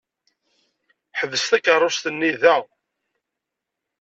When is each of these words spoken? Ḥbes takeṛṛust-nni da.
Ḥbes 1.19 1.43
takeṛṛust-nni 1.49 2.31
da. 2.41 2.57